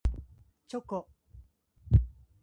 [0.67, 1.07] チョコ